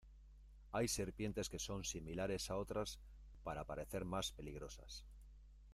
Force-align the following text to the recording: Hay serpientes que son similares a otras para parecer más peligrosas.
Hay 0.71 0.87
serpientes 0.87 1.47
que 1.47 1.59
son 1.59 1.83
similares 1.83 2.49
a 2.49 2.57
otras 2.57 2.99
para 3.43 3.65
parecer 3.65 4.03
más 4.03 4.31
peligrosas. 4.31 5.05